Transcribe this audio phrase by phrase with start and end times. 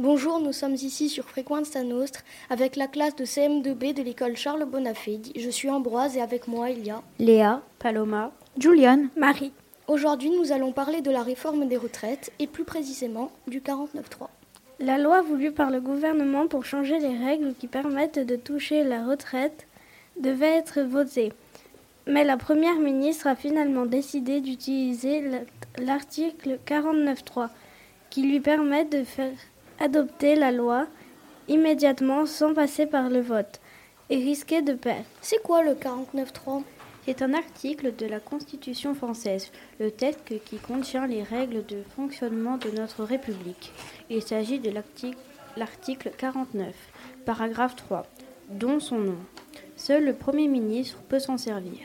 [0.00, 4.64] Bonjour, nous sommes ici sur Frequenza Nostre avec la classe de CM2B de l'école Charles
[4.64, 5.20] Bonafé.
[5.34, 9.50] Je suis Ambroise et avec moi il y a Léa, Paloma, Juliane, Marie.
[9.88, 14.28] Aujourd'hui, nous allons parler de la réforme des retraites et plus précisément du 49.3.
[14.78, 19.04] La loi voulue par le gouvernement pour changer les règles qui permettent de toucher la
[19.04, 19.66] retraite
[20.20, 21.32] devait être votée.
[22.06, 25.24] Mais la Première ministre a finalement décidé d'utiliser
[25.76, 27.48] l'article 49.3
[28.10, 29.32] qui lui permet de faire
[29.80, 30.86] adopter la loi
[31.46, 33.60] immédiatement sans passer par le vote
[34.10, 35.04] et risquer de perdre.
[35.20, 36.62] C'est quoi le 49.3
[37.04, 42.56] C'est un article de la Constitution française, le texte qui contient les règles de fonctionnement
[42.56, 43.72] de notre République.
[44.10, 44.70] Il s'agit de
[45.56, 46.74] l'article 49,
[47.24, 48.06] paragraphe 3,
[48.50, 49.18] dont son nom.
[49.76, 51.78] Seul le Premier ministre peut s'en servir.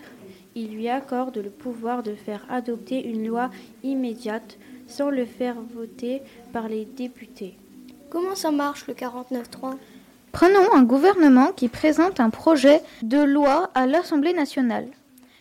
[0.55, 3.49] Il lui accorde le pouvoir de faire adopter une loi
[3.84, 7.57] immédiate sans le faire voter par les députés.
[8.13, 9.76] Comment ça marche le 49.3
[10.31, 14.87] Prenons un gouvernement qui présente un projet de loi à l'Assemblée nationale.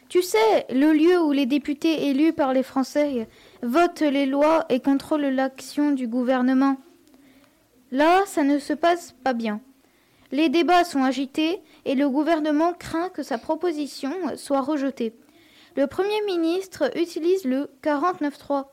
[0.08, 3.28] Tu sais, le lieu où les députés élus par les Français
[3.62, 6.78] votent les lois et contrôlent l'action du gouvernement.
[7.90, 9.60] Là, ça ne se passe pas bien.
[10.30, 15.12] Les débats sont agités et le gouvernement craint que sa proposition soit rejetée.
[15.76, 18.64] Le Premier ministre utilise le 49.3.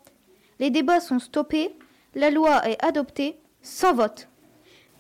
[0.62, 1.76] Les débats sont stoppés,
[2.16, 4.28] la loi est adoptée sans vote.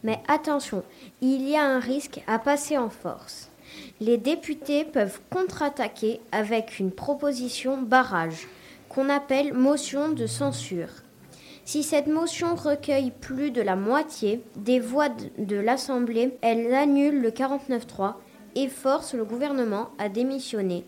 [0.03, 0.83] Mais attention,
[1.21, 3.49] il y a un risque à passer en force.
[3.99, 8.47] Les députés peuvent contre-attaquer avec une proposition barrage,
[8.87, 10.89] qu'on appelle motion de censure.
[11.65, 17.29] Si cette motion recueille plus de la moitié des voix de l'Assemblée, elle annule le
[17.29, 18.15] 49-3
[18.55, 20.85] et force le gouvernement à démissionner.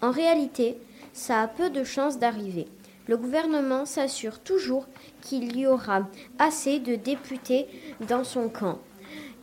[0.00, 0.78] En réalité,
[1.12, 2.68] ça a peu de chances d'arriver
[3.12, 4.86] le gouvernement s'assure toujours
[5.20, 7.66] qu'il y aura assez de députés
[8.08, 8.78] dans son camp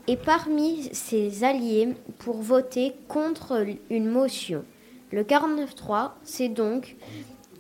[0.08, 4.66] et parmi ses alliés pour voter contre une motion.
[5.12, 6.96] Le 49-3, c'est donc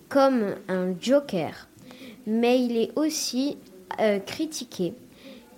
[0.09, 1.67] comme un joker,
[2.25, 3.59] mais il est aussi
[4.00, 4.95] euh, critiqué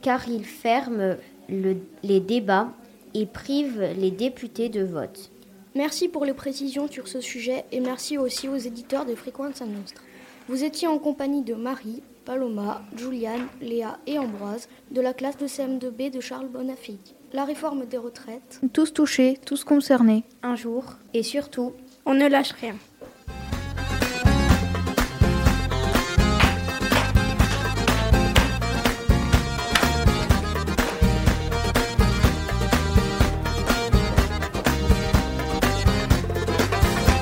[0.02, 1.16] car il ferme
[1.48, 2.74] les débats
[3.14, 5.31] et prive les députés de vote.
[5.75, 10.02] Merci pour les précisions sur ce sujet et merci aussi aux éditeurs de Fréquence Nostra.
[10.47, 15.46] Vous étiez en compagnie de Marie, Paloma, Juliane, Léa et Ambroise de la classe de
[15.47, 17.00] CM2B de Charles Bonafide.
[17.31, 18.59] La réforme des retraites.
[18.74, 20.24] Tous touchés, tous concernés.
[20.44, 20.84] Un jour.
[21.13, 21.74] Et surtout,
[22.06, 22.75] on ne lâche rien.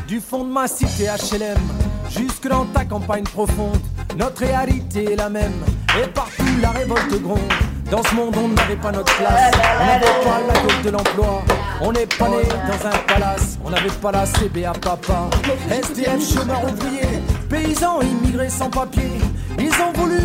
[0.07, 3.79] Du fond de ma cité HLM Jusque dans ta campagne profonde,
[4.17, 5.53] notre réalité est la même.
[6.01, 7.39] Et partout la révolte gronde.
[7.91, 9.51] Dans ce monde, on n'avait pas notre place.
[9.79, 11.43] On n'avait pas la gueule de l'emploi.
[11.81, 13.57] On n'est pas né dans un palace.
[13.65, 15.29] On n'avait pas la CBA papa.
[15.71, 19.11] SDF, chômeur ouvrier, paysans immigrés sans papier.
[19.57, 20.23] Ils ont voulu.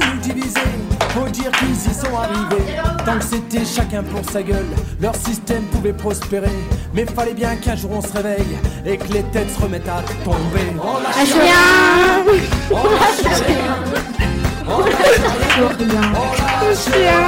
[1.14, 2.74] Faut dire qu'ils y sont arrivés.
[3.06, 4.66] Tant que c'était chacun pour sa gueule,
[5.00, 6.50] leur système pouvait prospérer.
[6.92, 10.02] Mais fallait bien qu'un jour on se réveille et que les têtes se remettent à
[10.24, 10.74] tomber.
[10.82, 12.24] On lâche rien
[12.72, 13.76] On lâche rien
[14.66, 17.23] On lâche rien On lâche rien